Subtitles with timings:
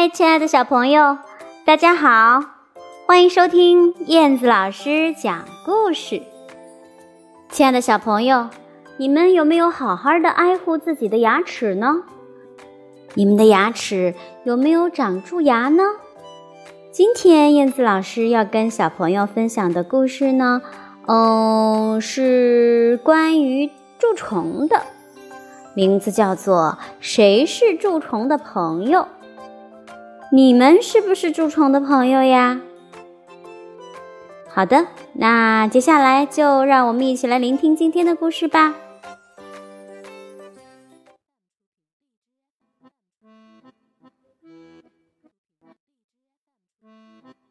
[0.00, 1.18] 嗨亲爱的小朋友，
[1.66, 2.42] 大家好，
[3.06, 6.22] 欢迎收听燕子老师讲故事。
[7.50, 8.48] 亲爱的小朋友，
[8.96, 12.04] 你们有没有好好的爱护自己的牙齿呢？
[13.12, 14.14] 你们的牙齿
[14.44, 15.82] 有没有长蛀牙呢？
[16.90, 20.62] 今天燕子老师要跟小朋友分享的故事呢，
[21.08, 23.66] 嗯，是关于
[23.98, 24.80] 蛀虫的，
[25.74, 29.00] 名字叫做《谁是蛀虫的朋友》。
[30.32, 32.60] 你们是不是蛀虫的朋友呀？
[34.48, 38.76] 好的，那接下来就让我们一起来聆听今天的故事吧。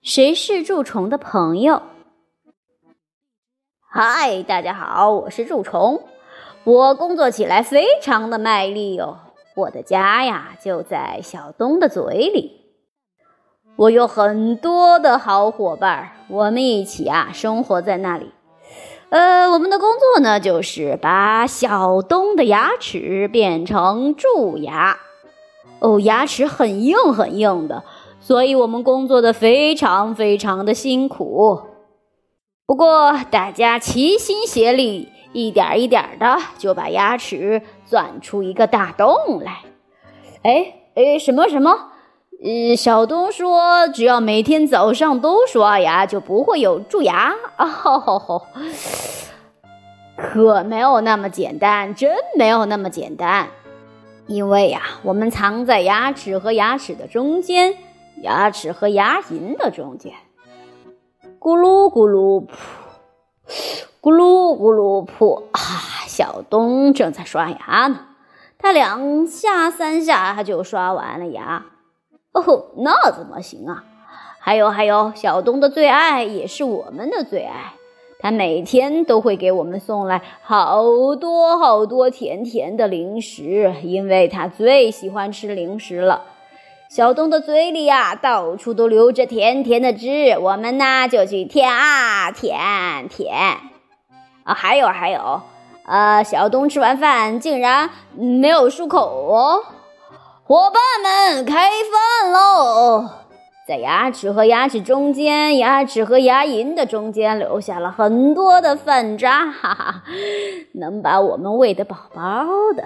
[0.00, 1.82] 谁是蛀虫的朋友？
[3.80, 6.04] 嗨，大家好，我是蛀虫，
[6.64, 9.18] 我工作起来非常的卖力哟。
[9.54, 12.61] 我的家呀，就在小东的嘴里。
[13.76, 18.30] 我有很多的好伙伴，我们一起啊生活在那里。
[19.08, 24.98] 呃，我们的工作呢，就是把小东的牙齿变成蛀牙。
[25.80, 27.82] 哦，牙齿很硬很硬的，
[28.20, 31.62] 所以我们工作的非常非常的辛苦。
[32.66, 39.60] 不过大家齐心协力，一点一点的就把牙齿钻出一个大洞来。
[40.42, 41.91] 哎哎，什么什么？
[42.44, 47.32] 呃，小东说，只要每天早上都刷牙，就不会有蛀牙。
[47.56, 48.42] 哦，
[50.18, 53.46] 可没有那么简单，真没有那么简单。
[54.26, 57.76] 因为呀，我们藏在牙齿和牙齿的中间，
[58.22, 60.12] 牙齿和牙龈的中间。
[61.38, 62.50] 咕噜咕噜噗，
[64.00, 65.60] 咕噜咕噜噗啊！
[66.08, 68.00] 小东正在刷牙呢，
[68.58, 71.66] 他两下三下他就刷完了牙。
[72.32, 73.84] 哦，那怎么行啊？
[74.38, 77.74] 还有还有，小东的最爱也是我们的最爱，
[78.18, 86.24] 他每天都会给我们送来好多好多甜甜的零食，因为他最喜欢吃零食了。
[86.88, 93.32] 小东的嘴里呀，到处都流着甜甜的汁，我们呢就去舔啊舔舔。
[94.44, 95.40] 啊，还有还有，
[95.86, 99.62] 呃，小东吃完饭竟然没有漱口哦。
[100.44, 100.82] 伙伴
[101.34, 101.70] 们，开！
[103.72, 110.02] 在牙齿和牙齿中间，牙齿和牙龈的中间留下了很多的饭渣，哈哈，
[110.72, 112.22] 能把我们喂得饱饱
[112.76, 112.84] 的。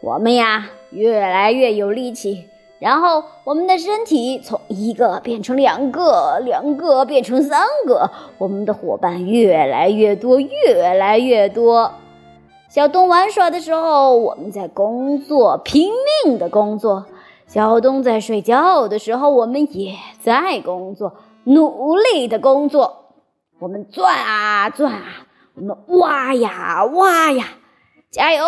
[0.00, 2.44] 我们呀，越来越有力气，
[2.78, 8.08] 然后我们的身体从一个变成两个，两个变成三个，
[8.38, 11.90] 我们的伙伴越来越多，越来越多。
[12.68, 15.90] 小东玩耍的时候，我们在工作，拼
[16.24, 17.02] 命的工作；
[17.52, 23.16] 小东在睡觉的时候，我们也在工作，努力的工作。
[23.58, 27.44] 我们转啊转啊，我们挖呀挖呀，
[28.08, 28.44] 加油！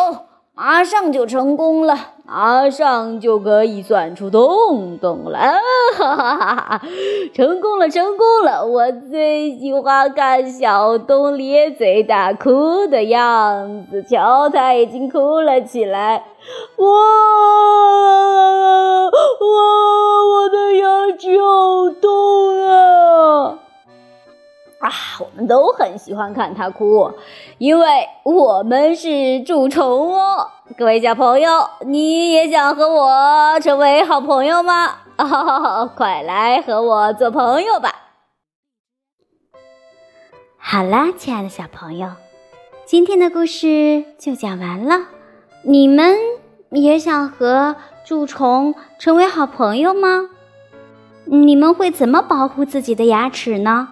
[0.55, 1.97] 马上就成功了，
[2.27, 5.39] 马上就可以钻出洞洞了，
[5.97, 6.83] 哈哈哈哈！
[7.33, 8.67] 成功了，成功了！
[8.67, 16.23] 我最喜欢看小东咧嘴大哭的样子，瞧，他已经哭了起来。
[16.77, 16.87] 哇
[19.07, 19.11] 哇，
[20.29, 23.59] 我的牙齿好痛啊！
[24.83, 27.13] 啊，我们都很喜欢看他哭，
[27.59, 27.87] 因为
[28.25, 30.49] 我们是蛀虫哦。
[30.77, 34.97] 各位小朋友，你也想和我成为好朋友吗？
[35.15, 37.95] 啊， 快来和我做朋友吧！
[40.59, 42.09] 好啦，亲爱的小朋友，
[42.85, 45.07] 今天的故事就讲完了。
[45.63, 46.17] 你们
[46.71, 50.29] 也想和蛀虫成为好朋友吗？
[51.27, 53.91] 你们会怎么保护自己的牙齿呢？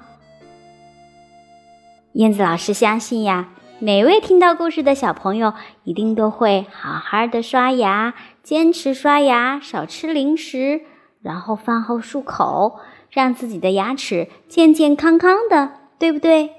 [2.15, 5.55] 燕子老师相信呀，每位听到故事的小朋友
[5.85, 10.83] 一定都会好好的刷牙，坚持刷牙，少吃零食，
[11.23, 12.81] 然后饭后漱口，
[13.11, 16.51] 让自己的牙齿健健康康的，对不对？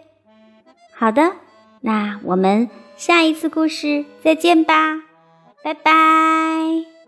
[0.94, 1.34] 好的，
[1.82, 5.02] 那我们下一次故事再见吧，
[5.64, 7.01] 拜拜。